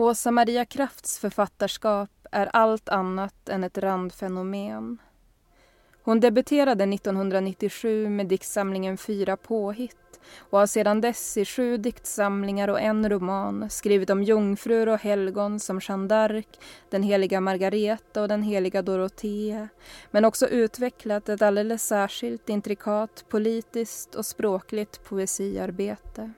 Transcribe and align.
Åsa 0.00 0.30
Maria 0.30 0.64
Krafts 0.64 1.18
författarskap 1.18 2.10
är 2.32 2.46
allt 2.52 2.88
annat 2.88 3.48
än 3.48 3.64
ett 3.64 3.78
randfenomen. 3.78 4.98
Hon 6.02 6.20
debuterade 6.20 6.84
1997 6.84 8.08
med 8.08 8.26
diktsamlingen 8.26 8.96
Fyra 8.96 9.36
påhitt 9.36 10.20
och 10.50 10.58
har 10.58 10.66
sedan 10.66 11.00
dess 11.00 11.36
i 11.36 11.44
sju 11.44 11.76
diktsamlingar 11.76 12.68
och 12.68 12.80
en 12.80 13.08
roman 13.08 13.70
skrivit 13.70 14.10
om 14.10 14.22
jungfrur 14.22 14.88
och 14.88 15.00
helgon 15.00 15.60
som 15.60 15.80
Jeanne 15.82 16.08
d'Arc, 16.08 16.46
den 16.90 17.02
heliga 17.02 17.40
Margareta 17.40 18.22
och 18.22 18.28
den 18.28 18.42
heliga 18.42 18.82
Dorotea 18.82 19.68
men 20.10 20.24
också 20.24 20.48
utvecklat 20.48 21.28
ett 21.28 21.42
alldeles 21.42 21.86
särskilt 21.86 22.48
intrikat 22.48 23.24
politiskt 23.28 24.14
och 24.14 24.26
språkligt 24.26 25.04
poesiarbete. 25.04 26.32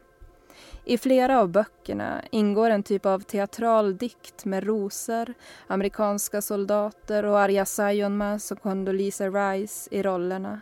I 0.84 0.98
flera 0.98 1.40
av 1.40 1.48
böckerna 1.48 2.22
ingår 2.30 2.70
en 2.70 2.82
typ 2.82 3.06
av 3.06 3.20
teatral 3.20 3.96
dikt 3.96 4.44
med 4.44 4.64
rosor, 4.64 5.34
amerikanska 5.66 6.42
soldater 6.42 7.24
och 7.24 7.38
Arja 7.40 7.64
Saijonmaa 7.64 8.38
och 8.50 8.62
Condoleezza 8.62 9.28
Rice 9.28 9.88
i 9.90 10.02
rollerna. 10.02 10.60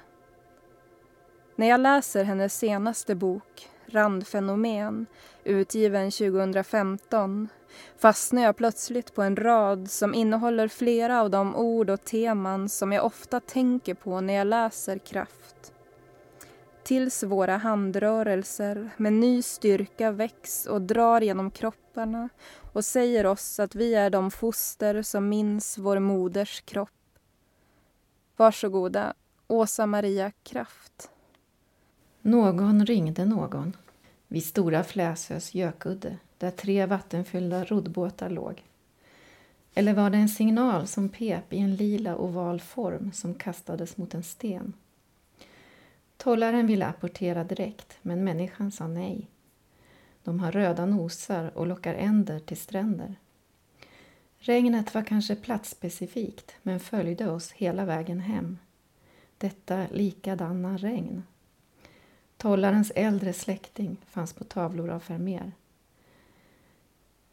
När 1.57 1.69
jag 1.69 1.81
läser 1.81 2.25
hennes 2.25 2.59
senaste 2.59 3.15
bok, 3.15 3.69
Randfenomen, 3.87 5.07
utgiven 5.45 6.11
2015 6.11 7.49
fastnar 7.99 8.43
jag 8.43 8.57
plötsligt 8.57 9.15
på 9.15 9.23
en 9.23 9.37
rad 9.37 9.91
som 9.91 10.15
innehåller 10.15 10.69
flera 10.69 11.21
av 11.21 11.31
de 11.31 11.57
ord 11.57 11.91
och 11.91 12.05
teman 12.05 12.69
som 12.69 12.93
jag 12.93 13.05
ofta 13.05 13.41
tänker 13.41 13.95
på 13.95 14.21
när 14.21 14.35
jag 14.35 14.47
läser 14.47 14.99
Kraft. 14.99 15.73
Tills 16.91 17.23
våra 17.23 17.57
handrörelser 17.57 18.91
med 18.97 19.13
ny 19.13 19.43
styrka 19.43 20.11
väcks 20.11 20.67
och 20.67 20.83
drar 20.83 21.21
genom 21.21 21.51
kropparna 21.51 22.29
och 22.73 22.85
säger 22.85 23.27
oss 23.27 23.61
att 23.61 23.75
vi 23.75 23.95
är 23.95 24.11
de 24.11 24.31
foster 24.31 25.03
som 25.03 25.29
minns 25.29 25.79
vår 25.79 25.99
moders 25.99 26.61
kropp. 26.61 27.19
Varsågoda, 28.37 29.15
Åsa 29.47 29.87
Maria 29.87 30.31
Kraft. 30.43 31.11
Någon 32.21 32.87
ringde 32.87 33.25
någon 33.25 33.77
vid 34.29 34.45
Stora 34.45 34.85
Fläsös 34.85 35.55
gökudde 35.55 36.17
där 36.39 36.51
tre 36.51 36.87
vattenfyllda 36.87 37.65
roddbåtar 37.65 38.31
låg. 38.31 38.65
Eller 39.75 39.95
var 39.95 40.11
det 40.11 40.19
en 40.19 40.29
signal 40.29 40.87
som 40.87 41.09
pep 41.09 41.53
i 41.53 41.59
en 41.59 41.75
lila 41.77 42.17
oval 42.17 42.61
form 42.61 43.13
som 43.13 43.35
kastades 43.35 43.97
mot 43.97 44.15
en 44.15 44.23
sten? 44.23 44.73
Tollaren 46.23 46.67
ville 46.67 46.87
apportera 46.87 47.45
direkt, 47.45 47.99
men 48.03 48.25
människan 48.25 48.73
sa 48.73 48.87
nej. 48.87 49.29
De 50.25 50.41
har 50.41 50.53
röda 50.53 50.87
nosar 50.87 51.59
och 51.59 51.67
lockar 51.67 51.95
änder 51.95 52.39
till 52.39 52.57
stränder. 52.57 53.17
Regnet 54.39 54.95
var 54.95 55.03
kanske 55.03 55.37
platsspecifikt, 55.37 56.55
men 56.63 56.81
följde 56.81 57.31
oss 57.31 57.53
hela 57.53 57.85
vägen 57.85 58.21
hem. 58.21 58.59
Detta 59.39 59.87
likadana 59.91 60.77
regn. 60.77 61.23
Tollarens 62.37 62.93
äldre 62.95 63.33
släkting 63.33 63.97
fanns 64.07 64.33
på 64.33 64.45
tavlor 64.45 64.91
av 64.91 65.03
Vermeer. 65.07 65.53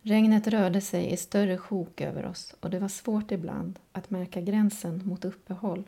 Regnet 0.01 0.47
rörde 0.47 0.81
sig 0.81 1.11
i 1.11 1.17
större 1.17 1.57
sjok 1.57 2.01
över 2.01 2.25
oss 2.25 2.55
och 2.59 2.69
det 2.69 2.79
var 2.79 2.87
svårt 2.87 3.31
ibland 3.31 3.79
att 3.91 4.09
märka 4.09 4.41
gränsen 4.41 5.01
mot 5.05 5.25
uppehåll. 5.25 5.83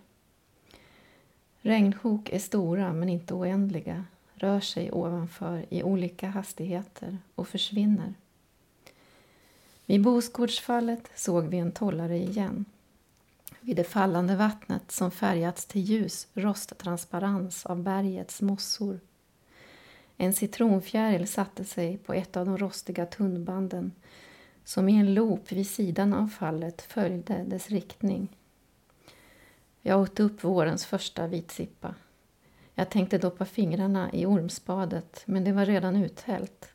Regnsjok 1.61 2.29
är 2.29 2.39
stora 2.39 2.93
men 2.93 3.09
inte 3.09 3.33
oändliga, 3.33 4.05
rör 4.33 4.59
sig 4.59 4.91
ovanför 4.91 5.65
i 5.69 5.83
olika 5.83 6.27
hastigheter 6.29 7.17
och 7.35 7.47
försvinner. 7.47 8.13
Vid 9.85 10.02
Bosgårdsfallet 10.02 11.11
såg 11.15 11.47
vi 11.47 11.57
en 11.57 11.71
tollare 11.71 12.17
igen. 12.17 12.65
Vid 13.61 13.75
det 13.75 13.83
fallande 13.83 14.35
vattnet 14.35 14.91
som 14.91 15.11
färgats 15.11 15.65
till 15.65 15.81
ljus 15.81 16.27
rosttransparens 16.33 17.65
av 17.65 17.83
bergets 17.83 18.41
mossor 18.41 18.99
en 20.21 20.33
citronfjäril 20.33 21.27
satte 21.27 21.65
sig 21.65 21.97
på 21.97 22.14
ett 22.14 22.37
av 22.37 22.45
de 22.45 22.58
rostiga 22.58 23.05
tunnbanden 23.05 23.91
som 24.64 24.89
i 24.89 24.99
en 24.99 25.14
loop 25.14 25.52
vid 25.52 25.67
sidan 25.67 26.14
av 26.14 26.27
fallet 26.27 26.81
följde 26.81 27.43
dess 27.43 27.70
riktning. 27.70 28.27
Jag 29.81 30.01
åt 30.01 30.19
upp 30.19 30.43
vårens 30.43 30.85
första 30.85 31.27
vitsippa. 31.27 31.95
Jag 32.75 32.89
tänkte 32.89 33.17
doppa 33.17 33.45
fingrarna 33.45 34.13
i 34.13 34.25
ormspadet, 34.25 35.23
men 35.25 35.43
det 35.43 35.51
var 35.51 35.65
redan 35.65 35.95
uthällt. 35.95 36.69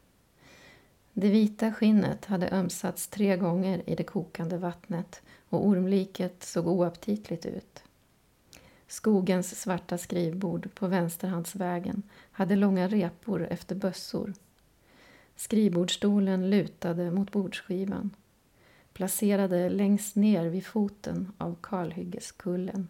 Det 1.13 1.29
vita 1.29 1.73
skinnet 1.73 2.25
hade 2.25 2.51
ömsats 2.51 3.09
tre 3.09 3.37
gånger 3.37 3.83
i 3.87 3.95
det 3.95 4.05
kokande 4.05 4.57
vattnet 4.57 5.23
och 5.49 5.67
ormliket 5.67 6.43
såg 6.43 6.67
oaptitligt 6.67 7.47
ut. 7.47 7.83
Skogens 8.87 9.61
svarta 9.61 9.99
skrivbord 9.99 10.75
på 10.75 10.87
vänsterhandsvägen 10.87 12.03
hade 12.31 12.57
långa 12.57 12.89
repor 12.89 13.47
efter 13.51 13.75
bössor. 13.75 14.35
Skrivbordsstolen 15.37 16.51
lutade 16.51 17.11
mot 17.11 17.33
bordsskivan 17.33 18.11
placerade 18.95 19.69
längst 19.69 20.17
ner 20.17 20.47
vid 20.47 20.67
foten 20.67 21.33
av 21.39 21.57
kalhyggeskullen. 21.61 22.89